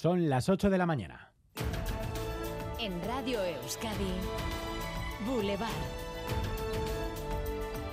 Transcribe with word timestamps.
Son 0.00 0.30
las 0.30 0.48
8 0.48 0.70
de 0.70 0.78
la 0.78 0.86
mañana. 0.86 1.30
En 2.80 3.02
Radio 3.06 3.44
Euskadi, 3.44 4.14
Boulevard. 5.26 5.68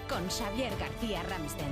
Con 0.07 0.25
Xavier 0.29 0.71
García 0.79 1.21
Ramsten. 1.23 1.67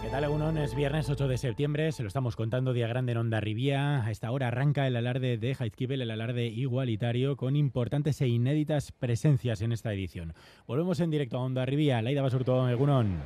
¿Qué 0.00 0.08
tal, 0.08 0.24
Egunon? 0.24 0.56
Es 0.56 0.74
viernes 0.74 1.10
8 1.10 1.28
de 1.28 1.36
septiembre, 1.36 1.92
se 1.92 2.02
lo 2.02 2.06
estamos 2.06 2.36
contando 2.36 2.72
día 2.72 2.88
grande 2.88 3.12
en 3.12 3.18
Onda 3.18 3.38
Rivía. 3.38 4.02
A 4.02 4.10
esta 4.10 4.30
hora 4.30 4.48
arranca 4.48 4.86
el 4.86 4.96
alarde 4.96 5.36
de 5.36 5.54
Jaizkibel, 5.54 6.00
el 6.00 6.10
alarde 6.10 6.46
igualitario, 6.46 7.36
con 7.36 7.54
importantes 7.54 8.22
e 8.22 8.28
inéditas 8.28 8.92
presencias 8.92 9.60
en 9.60 9.72
esta 9.72 9.92
edición. 9.92 10.32
Volvemos 10.66 11.00
en 11.00 11.10
directo 11.10 11.36
a 11.36 11.42
Onda 11.42 11.66
Rivía. 11.66 12.00
Laida 12.00 12.22
Basurto, 12.22 12.66
Egunon. 12.66 13.18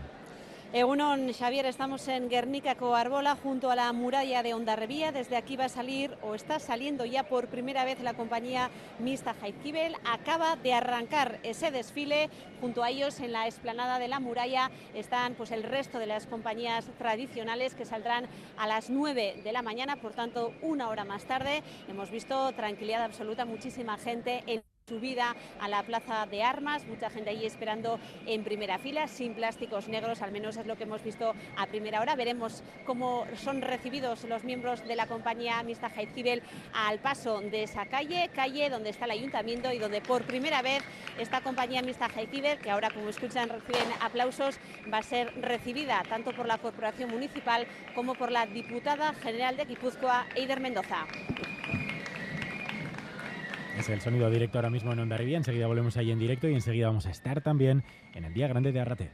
Egunon, 0.74 1.32
Xavier, 1.32 1.66
estamos 1.66 2.08
en 2.08 2.28
Guernica 2.28 2.74
Coarbola, 2.74 3.36
junto 3.36 3.70
a 3.70 3.76
la 3.76 3.92
muralla 3.92 4.42
de 4.42 4.54
Ondarribía. 4.54 5.12
Desde 5.12 5.36
aquí 5.36 5.54
va 5.54 5.66
a 5.66 5.68
salir, 5.68 6.18
o 6.20 6.34
está 6.34 6.58
saliendo 6.58 7.04
ya 7.04 7.22
por 7.22 7.46
primera 7.46 7.84
vez, 7.84 8.00
la 8.00 8.14
compañía 8.14 8.70
mixta 8.98 9.34
Jaizkibel. 9.34 9.94
Acaba 10.04 10.56
de 10.56 10.72
arrancar 10.72 11.38
ese 11.44 11.70
desfile. 11.70 12.28
Junto 12.60 12.82
a 12.82 12.90
ellos, 12.90 13.20
en 13.20 13.30
la 13.30 13.46
explanada 13.46 14.00
de 14.00 14.08
la 14.08 14.18
muralla, 14.18 14.72
están 14.94 15.34
pues, 15.34 15.52
el 15.52 15.62
resto 15.62 16.00
de 16.00 16.08
las 16.08 16.26
compañías 16.26 16.86
tradicionales 16.98 17.76
que 17.76 17.84
saldrán 17.84 18.26
a 18.56 18.66
las 18.66 18.90
9 18.90 19.42
de 19.44 19.52
la 19.52 19.62
mañana, 19.62 19.94
por 19.94 20.14
tanto, 20.14 20.54
una 20.60 20.88
hora 20.88 21.04
más 21.04 21.24
tarde. 21.24 21.62
Hemos 21.86 22.10
visto 22.10 22.50
tranquilidad 22.50 23.04
absoluta, 23.04 23.44
muchísima 23.44 23.96
gente 23.96 24.42
en 24.48 24.73
subida 24.86 25.34
a 25.60 25.68
la 25.68 25.82
plaza 25.82 26.26
de 26.26 26.42
armas, 26.42 26.86
mucha 26.86 27.08
gente 27.08 27.30
ahí 27.30 27.46
esperando 27.46 27.98
en 28.26 28.44
primera 28.44 28.78
fila, 28.78 29.08
sin 29.08 29.32
plásticos 29.32 29.88
negros, 29.88 30.20
al 30.20 30.30
menos 30.30 30.58
es 30.58 30.66
lo 30.66 30.76
que 30.76 30.84
hemos 30.84 31.02
visto 31.02 31.34
a 31.56 31.66
primera 31.66 32.02
hora. 32.02 32.16
Veremos 32.16 32.62
cómo 32.84 33.24
son 33.34 33.62
recibidos 33.62 34.24
los 34.24 34.44
miembros 34.44 34.86
de 34.86 34.94
la 34.94 35.06
compañía 35.06 35.62
mixta 35.62 35.88
Jaizkibel 35.88 36.42
al 36.74 36.98
paso 36.98 37.40
de 37.40 37.62
esa 37.62 37.86
calle, 37.86 38.28
calle 38.34 38.68
donde 38.68 38.90
está 38.90 39.06
el 39.06 39.12
ayuntamiento 39.12 39.72
y 39.72 39.78
donde 39.78 40.02
por 40.02 40.24
primera 40.24 40.60
vez 40.60 40.82
esta 41.18 41.40
compañía 41.40 41.80
mixta 41.80 42.10
Jaizkibel, 42.10 42.58
que 42.58 42.70
ahora 42.70 42.90
como 42.90 43.08
escuchan 43.08 43.48
reciben 43.48 43.88
aplausos, 44.02 44.58
va 44.92 44.98
a 44.98 45.02
ser 45.02 45.32
recibida 45.40 46.02
tanto 46.10 46.32
por 46.32 46.44
la 46.44 46.58
corporación 46.58 47.08
municipal 47.08 47.66
como 47.94 48.14
por 48.14 48.30
la 48.30 48.44
diputada 48.44 49.14
general 49.14 49.56
de 49.56 49.64
Guipúzcoa, 49.64 50.26
Eider 50.34 50.60
Mendoza. 50.60 51.06
El 53.88 54.00
sonido 54.00 54.30
directo 54.30 54.58
ahora 54.58 54.70
mismo 54.70 54.92
en 54.92 54.98
Onda 54.98 55.16
Rivia. 55.16 55.36
Enseguida 55.36 55.66
volvemos 55.66 55.96
ahí 55.96 56.10
en 56.10 56.18
directo 56.18 56.48
y 56.48 56.54
enseguida 56.54 56.86
vamos 56.86 57.06
a 57.06 57.10
estar 57.10 57.42
también 57.42 57.84
en 58.14 58.24
el 58.24 58.32
Día 58.32 58.48
Grande 58.48 58.72
de 58.72 58.80
Arrate. 58.80 59.10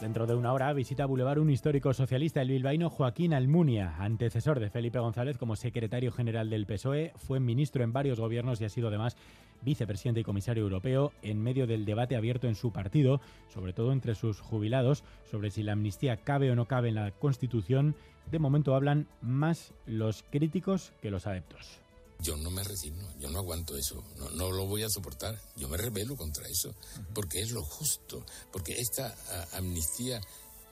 Dentro 0.00 0.28
de 0.28 0.36
una 0.36 0.52
hora 0.52 0.72
visita 0.72 1.06
Boulevard 1.06 1.40
un 1.40 1.50
histórico 1.50 1.92
socialista, 1.92 2.40
el 2.40 2.50
bilbaíno 2.50 2.88
Joaquín 2.88 3.34
Almunia, 3.34 3.96
antecesor 3.98 4.60
de 4.60 4.70
Felipe 4.70 5.00
González 5.00 5.38
como 5.38 5.56
secretario 5.56 6.12
general 6.12 6.50
del 6.50 6.66
PSOE, 6.66 7.12
fue 7.16 7.40
ministro 7.40 7.82
en 7.82 7.92
varios 7.92 8.20
gobiernos 8.20 8.60
y 8.60 8.64
ha 8.64 8.68
sido 8.68 8.88
además 8.88 9.16
vicepresidente 9.62 10.20
y 10.20 10.24
comisario 10.24 10.62
europeo 10.62 11.12
en 11.22 11.42
medio 11.42 11.66
del 11.66 11.84
debate 11.84 12.14
abierto 12.14 12.46
en 12.46 12.54
su 12.54 12.70
partido, 12.70 13.20
sobre 13.48 13.72
todo 13.72 13.90
entre 13.90 14.14
sus 14.14 14.40
jubilados, 14.40 15.02
sobre 15.28 15.50
si 15.50 15.64
la 15.64 15.72
amnistía 15.72 16.18
cabe 16.18 16.52
o 16.52 16.54
no 16.54 16.66
cabe 16.66 16.90
en 16.90 16.94
la 16.94 17.10
Constitución. 17.10 17.96
De 18.30 18.38
momento 18.38 18.76
hablan 18.76 19.08
más 19.20 19.74
los 19.84 20.22
críticos 20.30 20.92
que 21.02 21.10
los 21.10 21.26
adeptos. 21.26 21.80
Yo 22.20 22.36
no 22.36 22.50
me 22.50 22.64
resigno, 22.64 23.08
yo 23.18 23.30
no 23.30 23.38
aguanto 23.38 23.76
eso, 23.76 24.02
no, 24.16 24.30
no 24.30 24.50
lo 24.50 24.66
voy 24.66 24.82
a 24.82 24.90
soportar, 24.90 25.40
yo 25.56 25.68
me 25.68 25.76
rebelo 25.76 26.16
contra 26.16 26.48
eso, 26.48 26.74
porque 27.14 27.40
es 27.40 27.52
lo 27.52 27.62
justo, 27.62 28.26
porque 28.52 28.80
esta 28.80 29.16
amnistía 29.52 30.20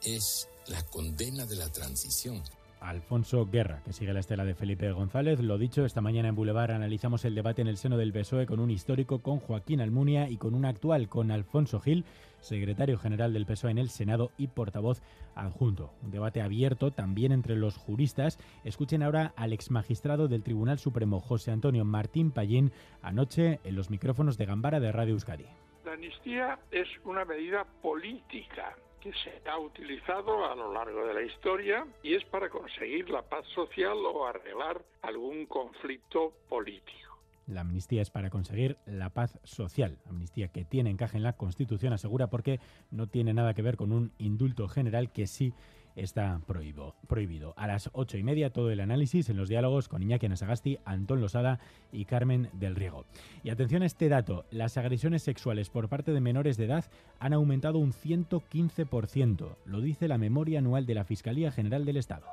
es 0.03 0.47
la 0.67 0.83
condena 0.83 1.45
de 1.45 1.55
la 1.55 1.71
transición. 1.71 2.43
Alfonso 2.81 3.45
Guerra, 3.45 3.81
que 3.83 3.93
sigue 3.93 4.13
la 4.13 4.19
estela 4.19 4.45
de 4.45 4.55
Felipe 4.55 4.91
González. 4.91 5.39
Lo 5.39 5.57
dicho, 5.57 5.85
esta 5.85 6.01
mañana 6.01 6.29
en 6.29 6.35
Boulevard 6.35 6.71
analizamos 6.71 7.25
el 7.25 7.35
debate 7.35 7.61
en 7.61 7.67
el 7.67 7.77
seno 7.77 7.97
del 7.97 8.13
PSOE 8.13 8.45
con 8.45 8.59
un 8.59 8.71
histórico, 8.71 9.19
con 9.19 9.39
Joaquín 9.39 9.81
Almunia 9.81 10.29
y 10.29 10.37
con 10.37 10.53
un 10.53 10.65
actual, 10.65 11.09
con 11.09 11.31
Alfonso 11.31 11.79
Gil, 11.79 12.05
secretario 12.39 12.97
general 12.97 13.33
del 13.33 13.45
PSOE 13.45 13.71
en 13.71 13.77
el 13.77 13.89
Senado 13.89 14.31
y 14.37 14.47
portavoz 14.47 15.01
adjunto. 15.35 15.93
Un 16.03 16.11
debate 16.11 16.41
abierto 16.41 16.91
también 16.91 17.31
entre 17.31 17.55
los 17.55 17.77
juristas. 17.77 18.39
Escuchen 18.63 19.03
ahora 19.03 19.33
al 19.35 19.53
ex 19.53 19.71
magistrado 19.71 20.27
del 20.27 20.43
Tribunal 20.43 20.79
Supremo, 20.79 21.19
José 21.19 21.51
Antonio 21.51 21.85
Martín 21.85 22.31
Pallín, 22.31 22.71
anoche 23.01 23.59
en 23.63 23.75
los 23.75 23.89
micrófonos 23.89 24.37
de 24.37 24.45
Gambara 24.45 24.79
de 24.79 24.91
Radio 24.91 25.13
Euskadi. 25.13 25.45
La 25.85 25.93
amnistía 25.93 26.59
es 26.71 26.87
una 27.05 27.23
medida 27.23 27.65
política 27.81 28.75
que 29.01 29.11
se 29.13 29.49
ha 29.49 29.57
utilizado 29.57 30.45
a 30.45 30.55
lo 30.55 30.73
largo 30.73 31.05
de 31.05 31.13
la 31.13 31.21
historia 31.21 31.85
y 32.03 32.15
es 32.15 32.23
para 32.25 32.49
conseguir 32.49 33.09
la 33.09 33.21
paz 33.21 33.45
social 33.53 33.97
o 33.97 34.25
arreglar 34.25 34.81
algún 35.01 35.45
conflicto 35.45 36.33
político. 36.49 37.07
La 37.47 37.61
amnistía 37.61 38.01
es 38.01 38.09
para 38.09 38.29
conseguir 38.29 38.77
la 38.85 39.09
paz 39.09 39.39
social. 39.43 39.97
Amnistía 40.09 40.49
que 40.49 40.65
tiene 40.65 40.89
encaje 40.89 41.15
en 41.15 41.23
la 41.23 41.33
Constitución, 41.33 41.93
asegura, 41.93 42.27
porque 42.27 42.59
no 42.91 43.07
tiene 43.07 43.33
nada 43.33 43.53
que 43.53 43.61
ver 43.61 43.77
con 43.77 43.93
un 43.93 44.11
indulto 44.17 44.67
general 44.67 45.11
que 45.13 45.27
sí 45.27 45.53
está 45.97 46.39
prohibido. 46.47 46.95
prohibido. 47.07 47.53
A 47.57 47.67
las 47.67 47.89
ocho 47.91 48.17
y 48.17 48.23
media 48.23 48.51
todo 48.51 48.71
el 48.71 48.79
análisis 48.79 49.29
en 49.29 49.37
los 49.37 49.49
diálogos 49.49 49.89
con 49.89 50.01
Iñaki 50.01 50.27
Anasagasti, 50.27 50.79
Antón 50.85 51.19
Losada 51.19 51.59
y 51.91 52.05
Carmen 52.05 52.49
del 52.53 52.75
Riego. 52.75 53.05
Y 53.43 53.49
atención 53.49 53.81
a 53.81 53.87
este 53.87 54.07
dato, 54.07 54.45
las 54.51 54.77
agresiones 54.77 55.23
sexuales 55.23 55.69
por 55.69 55.89
parte 55.89 56.13
de 56.13 56.21
menores 56.21 56.55
de 56.57 56.65
edad 56.65 56.85
han 57.19 57.33
aumentado 57.33 57.79
un 57.79 57.91
115%, 57.91 59.55
lo 59.65 59.81
dice 59.81 60.07
la 60.07 60.17
memoria 60.17 60.59
anual 60.59 60.85
de 60.85 60.95
la 60.95 61.03
Fiscalía 61.03 61.51
General 61.51 61.83
del 61.83 61.97
Estado. 61.97 62.27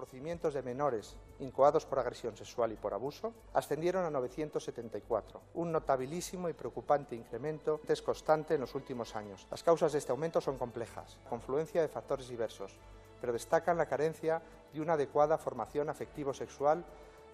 Procedimientos 0.00 0.54
de 0.54 0.62
menores 0.62 1.14
incoados 1.40 1.84
por 1.84 1.98
agresión 1.98 2.34
sexual 2.34 2.72
y 2.72 2.76
por 2.76 2.94
abuso 2.94 3.34
ascendieron 3.52 4.02
a 4.06 4.10
974, 4.10 5.42
un 5.52 5.72
notabilísimo 5.72 6.48
y 6.48 6.54
preocupante 6.54 7.14
incremento 7.14 7.82
es 7.86 8.00
constante 8.00 8.54
en 8.54 8.62
los 8.62 8.74
últimos 8.74 9.14
años. 9.14 9.46
Las 9.50 9.62
causas 9.62 9.92
de 9.92 9.98
este 9.98 10.10
aumento 10.10 10.40
son 10.40 10.56
complejas, 10.56 11.18
confluencia 11.28 11.82
de 11.82 11.88
factores 11.88 12.30
diversos, 12.30 12.78
pero 13.20 13.34
destacan 13.34 13.76
la 13.76 13.84
carencia 13.84 14.40
de 14.72 14.80
una 14.80 14.94
adecuada 14.94 15.36
formación 15.36 15.90
afectivo-sexual 15.90 16.82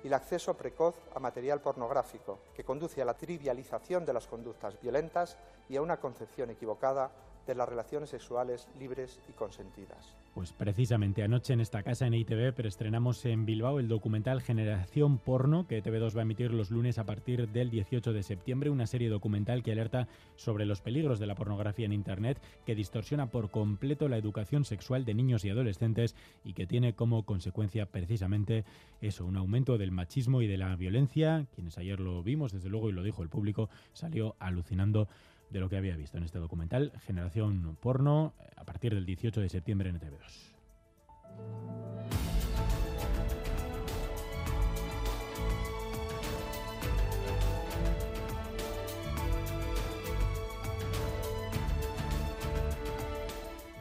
y 0.03 0.09
el 0.09 0.15
acceso 0.15 0.55
precoz 0.55 0.97
a 1.15 1.21
material 1.21 1.61
pornográfico, 1.61 2.41
que 2.53 2.65
conduce 2.65 3.01
a 3.01 3.05
la 3.05 3.15
trivialización 3.15 4.05
de 4.05 4.13
las 4.13 4.27
conductas 4.27 4.75
violentas 4.81 5.39
y 5.69 5.77
a 5.77 5.83
una 5.83 6.01
concepción 6.01 6.51
equivocada 6.51 7.13
de 7.47 7.55
las 7.55 7.69
relaciones 7.69 8.11
sexuales 8.11 8.69
libres 8.79 9.19
y 9.29 9.33
consentidas. 9.33 10.15
Pues 10.35 10.53
precisamente 10.53 11.23
anoche 11.23 11.55
en 11.55 11.61
esta 11.61 11.83
casa 11.83 12.07
en 12.07 12.13
ITV 12.13 12.53
preestrenamos 12.53 13.25
en 13.25 13.47
Bilbao 13.47 13.81
el 13.81 13.89
documental 13.89 14.43
Generación 14.43 15.17
Porno 15.17 15.67
que 15.67 15.83
TV2 15.83 16.15
va 16.15 16.21
a 16.21 16.23
emitir 16.25 16.53
los 16.53 16.71
lunes 16.71 16.99
a 16.99 17.05
partir 17.05 17.49
del 17.49 17.71
18 17.71 18.13
de 18.13 18.23
septiembre, 18.23 18.69
una 18.69 18.87
serie 18.87 19.09
documental 19.09 19.63
que 19.63 19.73
alerta 19.73 20.09
sobre 20.35 20.67
los 20.67 20.83
peligros 20.83 21.19
de 21.19 21.27
la 21.27 21.37
pornografía 21.37 21.87
en 21.87 21.95
Internet, 21.95 22.39
que 22.67 22.75
distorsiona 22.75 23.31
por 23.31 23.51
completo 23.51 24.11
la 24.11 24.19
educación 24.19 24.67
sexual 24.67 25.07
de 25.07 25.15
niños 25.15 25.43
y 25.47 25.49
adolescentes 25.49 26.15
y 26.45 26.53
que 26.53 26.67
tiene 26.67 26.95
como 26.95 27.25
consecuencia 27.25 27.87
precisamente 27.87 28.67
eso, 29.01 29.25
un 29.25 29.39
aumento 29.39 29.79
del 29.79 29.91
machismo 29.91 30.43
y 30.43 30.47
de 30.47 30.59
la 30.59 30.77
violencia. 30.77 31.47
Quienes 31.55 31.79
ayer 31.79 31.99
lo 31.99 32.23
vimos, 32.23 32.53
desde 32.53 32.69
luego, 32.69 32.91
y 32.91 32.93
lo 32.93 33.03
dijo 33.03 33.23
el 33.23 33.31
público, 33.31 33.71
salió 33.95 34.37
alucinando 34.39 35.09
de 35.51 35.61
lo 35.61 35.69
que 35.69 35.77
había 35.77 35.97
visto 35.97 36.19
en 36.19 36.25
este 36.25 36.39
documental 36.39 36.93
Generación 37.07 37.77
Porno 37.81 38.35
a 38.57 38.65
partir 38.65 38.95
del 38.95 39.07
18 39.07 39.41
de 39.41 39.49
septiembre 39.49 39.91
en 39.91 40.01
TV2. 40.01 40.57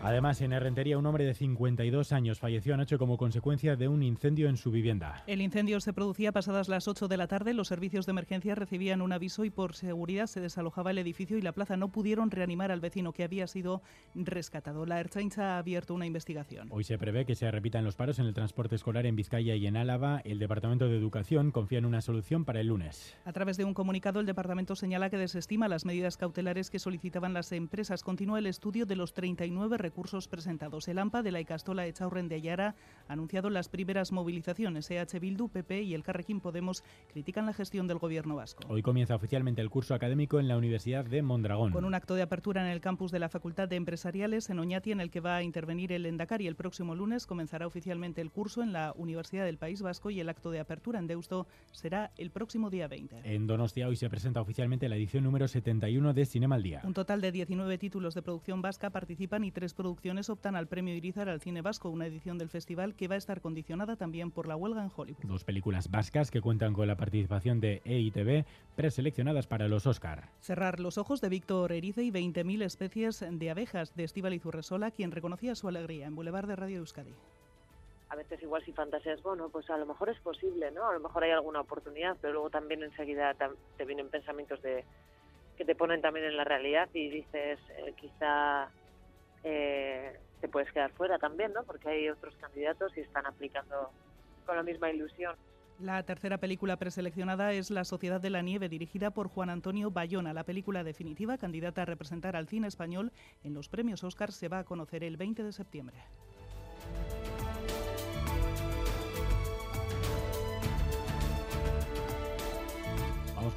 Además, 0.06 0.40
en 0.42 0.54
Herrentería, 0.54 1.00
un 1.00 1.06
hombre 1.08 1.26
de 1.26 1.34
52 1.34 2.12
años 2.12 2.38
falleció 2.38 2.76
anoche 2.76 3.00
como 3.00 3.18
consecuencia 3.18 3.76
de 3.76 3.88
un 3.88 4.04
incendio 4.04 4.50
en 4.50 4.56
su 4.56 4.70
vivienda. 4.70 5.24
El 5.26 5.42
incendio 5.42 5.80
se 5.80 5.94
producía 5.94 6.32
pasadas 6.32 6.70
las 6.70 6.88
8 6.88 7.08
de 7.08 7.18
la 7.18 7.26
tarde. 7.26 7.56
Los 7.56 7.70
servicios 7.70 8.06
de 8.06 8.12
emergencia 8.12 8.54
recibían 8.54 9.02
un 9.02 9.14
aviso 9.14 9.46
y 9.46 9.50
por 9.50 9.74
seguridad 9.74 10.28
se 10.28 10.42
desalojaba 10.42 10.92
el 10.92 11.00
edificio 11.00 11.40
y 11.40 11.42
la 11.42 11.54
plaza 11.54 11.76
no 11.76 11.90
pudieron 11.90 12.30
reanimar 12.30 12.72
al 12.72 12.82
vecino 12.82 13.14
que 13.14 13.24
había 13.24 13.48
sido 13.48 13.82
rescatado. 14.14 14.86
La 14.86 15.00
Ertzaintza 15.00 15.56
ha 15.56 15.58
abierto 15.58 15.96
una 15.96 16.06
investigación. 16.06 16.68
Hoy 16.70 16.84
se 16.84 17.00
prevé 17.00 17.26
que 17.26 17.34
se 17.34 17.50
repitan 17.50 17.84
los 17.84 17.96
paros 17.96 18.20
en 18.20 18.28
el 18.28 18.36
transporte 18.36 18.76
escolar 18.76 19.08
en 19.08 19.16
Vizcaya 19.16 19.56
y 19.56 19.66
en 19.66 19.76
Álava. 19.76 20.22
El 20.24 20.38
Departamento 20.38 20.88
de 20.88 20.98
Educación 20.98 21.50
confía 21.50 21.80
en 21.80 21.86
una 21.86 22.02
solución 22.02 22.46
para 22.46 22.60
el 22.60 22.68
lunes. 22.68 23.18
A 23.26 23.34
través 23.34 23.58
de 23.58 23.66
un 23.66 23.74
comunicado, 23.74 24.20
el 24.20 24.28
departamento 24.28 24.76
señala 24.76 25.10
que 25.10 25.18
desestima 25.18 25.68
las 25.68 25.84
medidas 25.84 26.16
cautelares 26.16 26.70
que 26.70 26.78
solicitaban 26.78 27.34
las 27.34 27.52
empresas. 27.52 28.04
Continúa 28.04 28.38
el 28.38 28.46
estudio 28.46 28.86
de 28.86 28.96
los 28.96 29.16
39 29.16 29.80
recursos 29.80 29.95
recursos 29.96 30.28
presentados. 30.28 30.90
El 30.90 31.00
AMPA 31.00 31.24
de 31.24 31.32
la 31.32 31.40
Icastola 31.40 31.88
Echaurren 31.88 32.28
de 32.28 32.36
Ayara 32.36 32.76
ha 33.08 33.14
anunciado 33.14 33.50
las 33.50 33.70
primeras 33.70 34.12
movilizaciones. 34.12 34.92
EH 34.92 35.20
Bildu, 35.22 35.48
PP 35.48 35.84
y 35.84 35.94
el 35.94 36.04
Carrequín 36.04 36.42
Podemos 36.42 36.84
critican 37.14 37.46
la 37.46 37.54
gestión 37.54 37.88
del 37.88 37.98
gobierno 37.98 38.36
vasco. 38.36 38.62
Hoy 38.68 38.82
comienza 38.82 39.16
oficialmente 39.16 39.62
el 39.62 39.70
curso 39.70 39.94
académico 39.94 40.38
en 40.42 40.50
la 40.50 40.58
Universidad 40.58 41.06
de 41.06 41.22
Mondragón. 41.22 41.72
Con 41.72 41.86
un 41.86 41.96
acto 41.96 42.16
de 42.16 42.24
apertura 42.24 42.62
en 42.62 42.68
el 42.68 42.82
campus 42.82 43.10
de 43.10 43.20
la 43.20 43.30
Facultad 43.30 43.70
de 43.70 43.78
Empresariales 43.78 44.50
en 44.50 44.60
Oñati, 44.60 44.92
en 44.92 45.00
el 45.00 45.12
que 45.12 45.22
va 45.22 45.38
a 45.38 45.44
intervenir 45.44 45.94
el 45.94 46.06
Endacari 46.06 46.46
el 46.46 46.58
próximo 46.58 46.94
lunes, 46.94 47.26
comenzará 47.26 47.66
oficialmente 47.66 48.20
el 48.20 48.32
curso 48.32 48.64
en 48.64 48.74
la 48.74 48.92
Universidad 48.98 49.46
del 49.46 49.58
País 49.58 49.82
Vasco 49.82 50.10
y 50.10 50.20
el 50.20 50.28
acto 50.28 50.52
de 50.52 50.60
apertura 50.60 51.00
en 51.00 51.08
Deusto 51.08 51.48
será 51.72 52.12
el 52.18 52.32
próximo 52.32 52.70
día 52.70 52.90
20. 52.90 53.22
En 53.24 53.48
Donostia 53.48 53.88
hoy 53.88 53.96
se 53.96 54.10
presenta 54.10 54.42
oficialmente 54.42 54.90
la 54.90 54.98
edición 54.98 55.24
número 55.24 55.48
71 55.48 56.14
de 56.14 56.26
Cinema 56.26 56.56
al 56.56 56.64
Día. 56.64 56.82
Un 56.84 56.94
total 56.94 57.22
de 57.22 57.32
19 57.32 57.78
títulos 57.78 58.14
de 58.14 58.22
producción 58.22 58.62
vasca 58.62 58.90
participan 58.90 59.46
y 59.46 59.52
tres 59.52 59.74
producciones 59.74 59.85
optan 60.30 60.56
al 60.56 60.68
premio 60.68 60.96
Irizar 60.96 61.30
al 61.30 61.42
cine 61.42 61.62
vasco, 61.62 61.90
una 61.90 62.06
edición 62.06 62.38
del 62.38 62.50
festival 62.50 62.96
que 62.96 63.08
va 63.08 63.16
a 63.16 63.18
estar 63.18 63.42
condicionada 63.42 63.96
también 63.96 64.32
por 64.32 64.48
la 64.48 64.56
huelga 64.56 64.84
en 64.84 64.92
Hollywood. 64.96 65.24
Dos 65.24 65.44
películas 65.44 65.90
vascas 65.92 66.32
que 66.32 66.42
cuentan 66.42 66.74
con 66.74 66.88
la 66.88 66.96
participación 66.96 67.60
de 67.60 67.82
EITV, 67.86 68.46
preseleccionadas 68.76 69.48
para 69.48 69.68
los 69.68 69.88
Oscar. 69.88 70.30
Cerrar 70.42 70.80
los 70.80 70.98
ojos 70.98 71.22
de 71.22 71.30
Víctor 71.30 71.72
Erice 71.72 72.04
y 72.04 72.12
20.000 72.12 72.64
especies 72.64 73.26
de 73.30 73.52
abejas 73.52 73.96
de 73.96 74.04
Estíbal 74.04 74.40
Zurresola, 74.40 74.92
quien 74.92 75.12
reconocía 75.12 75.56
su 75.56 75.68
alegría 75.68 76.08
en 76.08 76.16
Boulevard 76.16 76.48
de 76.48 76.56
Radio 76.56 76.78
Euskadi 76.80 77.14
a 78.08 78.16
veces 78.16 78.42
igual 78.44 78.64
si 78.64 78.72
fantaseas, 78.72 79.22
bueno, 79.24 79.50
pues 79.50 79.70
a 79.70 79.78
lo 79.78 79.86
mejor 79.86 80.10
es 80.10 80.20
posible, 80.20 80.72
¿no? 80.72 80.88
A 80.88 80.94
lo 80.94 81.00
mejor 81.00 81.24
hay 81.24 81.32
alguna 81.32 81.62
oportunidad, 81.62 82.16
pero 82.22 82.34
luego 82.34 82.50
también 82.50 82.84
enseguida 82.84 83.36
te 83.78 83.86
vienen 83.86 84.10
pensamientos 84.10 84.62
de 84.62 84.86
que 85.58 85.66
te 85.66 85.76
ponen 85.76 86.02
también 86.02 86.26
en 86.26 86.38
la 86.38 86.44
realidad 86.44 86.90
y 86.94 87.10
dices, 87.10 87.60
eh, 87.78 87.94
quizá 88.00 88.70
eh, 89.46 90.20
te 90.42 90.50
puedes 90.50 90.72
quedar 90.72 90.92
fuera 90.92 91.18
también, 91.20 91.54
¿no? 91.54 91.64
Porque 91.64 91.88
hay 91.88 92.10
otros 92.10 92.36
candidatos 92.36 92.92
y 92.98 93.02
están 93.02 93.26
aplicando 93.26 93.92
con 94.46 94.56
la 94.56 94.64
misma 94.64 94.90
ilusión. 94.90 95.36
La 95.80 96.02
tercera 96.04 96.38
película 96.38 96.78
preseleccionada 96.78 97.52
es 97.52 97.70
La 97.70 97.84
Sociedad 97.84 98.20
de 98.20 98.30
la 98.30 98.42
Nieve, 98.42 98.70
dirigida 98.70 99.12
por 99.12 99.28
Juan 99.28 99.50
Antonio 99.50 99.92
Bayona. 99.92 100.34
La 100.34 100.46
película 100.46 100.84
definitiva, 100.84 101.38
candidata 101.38 101.84
a 101.84 101.86
representar 101.86 102.36
al 102.36 102.48
cine 102.48 102.68
español 102.68 103.12
en 103.44 103.54
los 103.54 103.70
premios 103.70 104.04
Oscar, 104.04 104.32
se 104.32 104.48
va 104.48 104.60
a 104.60 104.64
conocer 104.64 105.04
el 105.04 105.18
20 105.18 105.44
de 105.44 105.52
septiembre. 105.52 105.98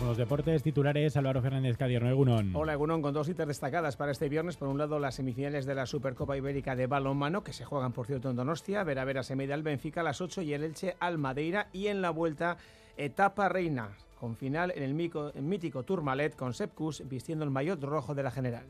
Los 0.08 0.16
deportes 0.16 0.62
titulares. 0.62 1.19
Álvaro 1.19 1.43
Fernández 1.43 1.76
Cadierno, 1.76 2.08
Egunon. 2.08 2.56
Hola, 2.56 2.72
Egunon, 2.72 3.02
con 3.02 3.12
dos 3.12 3.26
citas 3.26 3.46
destacadas 3.46 3.99
para 3.99 4.10
este 4.10 4.31
viernes. 4.31 4.56
Por 4.56 4.69
un 4.69 4.78
lado, 4.78 4.99
las 4.99 5.16
semifinales 5.16 5.66
de 5.66 5.75
la 5.75 5.84
Supercopa 5.84 6.34
Ibérica 6.34 6.75
de 6.75 6.87
balonmano, 6.87 7.44
que 7.44 7.52
se 7.52 7.66
juegan, 7.66 7.93
por 7.93 8.06
cierto, 8.06 8.31
en 8.31 8.37
Donostia. 8.37 8.84
Vera 8.84 9.05
Vera 9.05 9.22
se 9.22 9.37
media 9.37 9.55
al 9.55 9.62
Benfica 9.62 10.00
a 10.00 10.05
las 10.05 10.22
8 10.22 10.40
y 10.40 10.55
el 10.55 10.64
Elche 10.64 10.96
al 10.99 11.19
Madeira. 11.19 11.69
Y 11.75 11.88
en 11.88 12.00
la 12.00 12.08
vuelta, 12.08 12.56
etapa 12.96 13.50
reina, 13.50 13.90
con 14.19 14.34
final 14.34 14.72
en 14.75 14.82
el, 14.82 14.94
mítico 14.94 15.82
Tourmalet 15.82 16.34
con 16.34 16.54
Sepkus 16.54 17.06
vistiendo 17.06 17.44
el 17.44 17.50
maillot 17.50 17.82
rojo 17.84 18.14
de 18.14 18.22
la 18.22 18.31
general. 18.31 18.64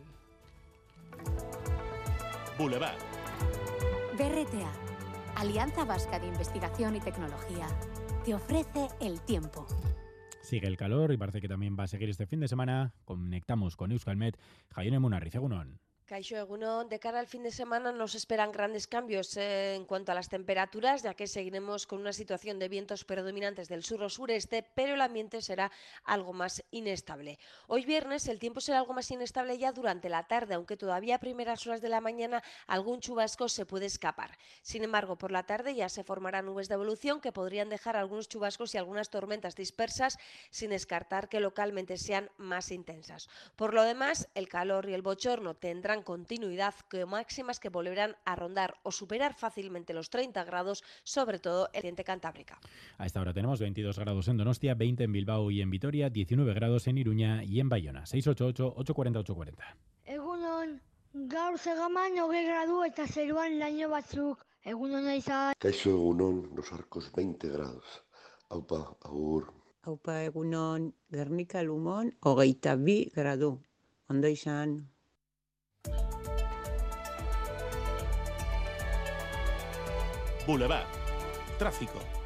Boulevard. 2.59 2.99
BRTA, 4.15 4.73
Alianza 5.37 5.85
Vasca 5.85 6.19
de 6.19 6.27
Investigación 6.27 6.97
y 6.97 7.01
Tecnología, 7.01 7.69
te 8.25 8.35
ofrece 8.35 8.89
el 8.99 9.21
tiempo. 9.21 9.65
Sigue 10.49 10.67
el 10.67 10.79
calor 10.79 11.13
y 11.13 11.19
parece 11.19 11.43
que 11.43 11.49
también 11.49 11.77
va 11.79 11.85
a 11.85 11.89
seguir 11.89 12.09
este 12.09 12.25
fin 12.25 12.41
de 12.41 12.49
semana. 12.49 12.95
Conectamos 13.05 13.77
con 13.77 13.93
Euskalmet. 13.93 14.39
Jaime 14.71 14.99
Munarriz, 14.99 15.35
Egunon. 15.35 15.79
Caixo 16.09 16.39
Eguno, 16.39 16.87
de 16.87 16.99
cara 16.99 17.21
al 17.21 17.27
fin 17.27 17.43
de 17.43 17.51
semana 17.51 17.93
nos 17.93 18.15
esperan 18.15 18.51
grandes 18.51 18.87
cambios 18.87 19.37
eh, 19.37 19.75
en 19.75 19.85
cuanto 19.85 20.11
a 20.11 20.15
las 20.15 20.31
temperaturas, 20.31 21.03
ya 21.03 21.13
que 21.13 21.27
seguiremos 21.27 21.87
con 21.87 22.01
una 22.01 22.15
situación 22.15 22.59
de 22.59 22.71
vientos 22.71 23.05
predominantes 23.05 23.69
del 23.69 23.85
sur 23.85 24.03
o 24.03 24.09
sureste, 24.09 24.65
pero 24.75 24.95
el 24.95 25.03
ambiente 25.03 25.43
será 25.43 25.71
algo 26.05 26.33
más 26.33 26.65
inestable. 26.71 27.39
Hoy 27.67 27.85
viernes 27.85 28.27
el 28.27 28.39
tiempo 28.39 28.63
será 28.63 28.79
algo 28.79 28.95
más 28.95 29.11
inestable 29.11 29.59
ya 29.59 29.71
durante 29.73 30.09
la 30.09 30.27
tarde, 30.27 30.55
aunque 30.55 30.79
todavía 30.79 31.17
a 31.17 31.21
primeras 31.21 31.67
horas 31.67 31.83
de 31.83 31.91
la 31.91 32.01
mañana 32.01 32.43
algún 32.67 33.01
chubasco 33.01 33.51
se 33.51 33.67
puede 33.67 33.85
escapar. 33.85 34.39
Sin 34.63 34.85
embargo, 34.85 35.19
por 35.19 35.31
la 35.31 35.43
tarde 35.43 35.75
ya 35.75 35.91
se 35.91 36.05
formarán 36.05 36.47
nubes 36.47 36.69
de 36.69 36.75
evolución 36.77 37.21
que 37.21 37.33
podrían 37.33 37.69
dejar 37.69 37.97
algunos 37.97 38.31
chubascos 38.31 38.75
y 38.75 38.79
algunas 38.79 39.11
tormentas 39.11 39.57
dispersas, 39.57 40.17
sin 40.49 40.71
descartar 40.71 41.29
que 41.29 41.39
localmente 41.39 41.99
sean 41.99 42.31
más 42.39 42.71
intensas. 42.71 43.29
Por 43.57 43.75
lo 43.75 43.83
demás, 43.83 44.31
el 44.35 44.49
calor 44.49 44.89
y 44.89 44.95
el 44.95 45.03
bochorno 45.03 45.55
tendrán 45.55 45.98
continuidad 46.03 46.75
con 46.91 47.09
máximas 47.11 47.61
que 47.61 47.69
volverán 47.69 48.17
a 48.25 48.37
rondar 48.37 48.75
o 48.83 48.93
superar 48.93 49.35
fácilmente 49.35 49.95
los 49.95 50.11
30 50.11 50.45
grados, 50.45 50.85
sobre 51.05 51.39
todo 51.39 51.69
en 51.73 51.89
Oriente 51.89 52.05
Cantábrica. 52.05 52.59
A 52.99 53.07
esta 53.07 53.21
hora 53.21 53.33
tenemos 53.33 53.61
22 53.61 53.99
grados 53.99 54.29
en 54.29 54.37
Donostia, 54.37 54.75
20 54.75 55.05
en 55.05 55.13
Bilbao 55.13 55.51
y 55.51 55.63
en 55.63 55.71
Vitoria, 55.71 56.11
19 56.11 56.53
grados 56.53 56.87
en 56.87 56.99
Iruña 56.99 57.43
y 57.45 57.61
en 57.61 57.69
Bayona. 57.69 58.05
688-840-840. 58.05 59.55
Egunon, 60.05 60.81
gaur 61.13 61.59
zegaman 61.59 62.19
hogei 62.19 62.45
gradu 62.45 62.83
eta 62.85 63.07
zeruan 63.07 63.59
laino 63.59 63.89
batzuk. 63.89 64.45
Egunon 64.65 65.09
izan. 65.15 65.55
Kaixo 65.59 65.91
egunon, 65.91 66.51
los 66.55 66.73
arcos 66.73 67.11
20 67.17 67.49
grados. 67.49 68.05
Aupa, 68.51 68.97
agur. 69.05 69.53
Aupa 69.83 70.23
egunon, 70.25 70.93
Gernika 71.11 71.63
Lumon, 71.63 72.13
hogeita 72.21 72.77
bi 72.77 73.11
gradu. 73.15 73.63
Ondo 74.09 74.29
izan. 74.29 74.91
Boulevard. 80.49 80.87
Tráfico. 81.59 82.18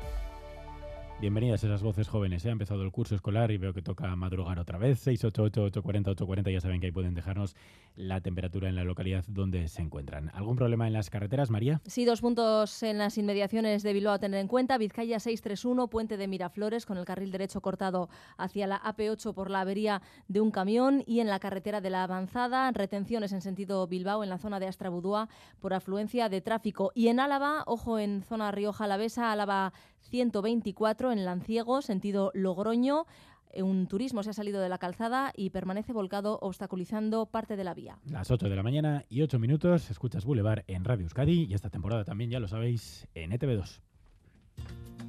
Bienvenidas 1.23 1.63
esas 1.63 1.85
voces 1.85 2.09
jóvenes. 2.09 2.45
Ha 2.47 2.51
empezado 2.51 2.83
el 2.83 2.91
curso 2.91 3.15
escolar 3.15 3.53
y 3.53 3.57
veo 3.57 3.73
que 3.73 3.81
toca 3.81 4.17
madrugar 4.17 4.59
otra 4.59 4.77
vez. 4.77 5.07
688-840-840. 5.07 6.53
Ya 6.53 6.61
saben 6.61 6.81
que 6.81 6.87
ahí 6.87 6.93
pueden 6.93 7.15
dejarnos 7.15 7.55
la 7.95 8.21
temperatura 8.21 8.69
en 8.69 8.75
la 8.75 8.83
localidad 8.83 9.25
donde 9.29 9.69
se 9.69 9.83
encuentran. 9.83 10.33
¿Algún 10.35 10.57
problema 10.57 10.89
en 10.89 10.93
las 10.93 11.11
carreteras, 11.11 11.49
María? 11.49 11.81
Sí, 11.87 12.05
dos 12.05 12.23
puntos 12.23 12.83
en 12.83 12.99
las 12.99 13.17
inmediaciones 13.19 13.85
de 13.85 13.93
Bilbao 13.93 14.15
a 14.15 14.19
tener 14.19 14.41
en 14.41 14.49
cuenta. 14.49 14.77
Vizcaya 14.79 15.21
631, 15.21 15.87
puente 15.87 16.17
de 16.17 16.27
Miraflores, 16.27 16.87
con 16.87 16.99
el 16.99 17.05
carril 17.05 17.31
derecho 17.31 17.61
cortado 17.61 18.09
hacia 18.37 18.67
la 18.67 18.83
AP8 18.83 19.33
por 19.33 19.49
la 19.49 19.61
avería 19.61 20.03
de 20.27 20.41
un 20.41 20.51
camión. 20.51 21.05
Y 21.07 21.21
en 21.21 21.29
la 21.29 21.39
carretera 21.39 21.81
de 21.81 21.91
la 21.91 22.03
avanzada, 22.03 22.69
retenciones 22.73 23.31
en 23.31 23.43
sentido 23.43 23.87
Bilbao, 23.87 24.25
en 24.25 24.31
la 24.31 24.39
zona 24.39 24.59
de 24.59 24.67
Astrabudúa, 24.67 25.29
por 25.61 25.73
afluencia 25.73 26.29
de 26.29 26.41
tráfico. 26.41 26.91
Y 26.97 27.07
en 27.07 27.21
Álava, 27.21 27.63
ojo 27.69 28.01
en 28.01 28.25
zona 28.25 28.51
Rioja 28.51 28.87
Alavesa, 28.87 29.31
Álava 29.31 29.73
124 30.03 31.13
en 31.13 31.25
Lanciego, 31.25 31.83
sentido 31.83 32.31
Logroño. 32.35 33.07
Un 33.55 33.87
turismo 33.87 34.23
se 34.23 34.31
ha 34.31 34.33
salido 34.33 34.61
de 34.61 34.69
la 34.69 34.79
calzada 34.79 35.33
y 35.37 35.51
permanece 35.51 35.93
volcado 35.93 36.39
obstaculizando 36.41 37.27
parte 37.27 37.57
de 37.57 37.65
la 37.65 37.75
vía. 37.75 37.99
Las 38.07 38.31
8 38.31 38.49
de 38.49 38.57
la 38.57 38.63
mañana 38.63 39.05
y 39.11 39.23
8 39.23 39.39
minutos, 39.39 39.91
escuchas 39.91 40.25
Boulevard 40.25 40.65
en 40.69 40.85
Radio 40.85 41.05
Euskadi 41.05 41.45
y 41.45 41.55
esta 41.55 41.69
temporada 41.69 42.05
también, 42.05 42.31
ya 42.31 42.41
lo 42.41 42.49
sabéis, 42.49 43.07
en 43.15 43.33
ETV2. 43.33 43.81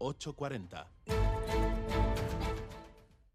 840. 0.00 1.27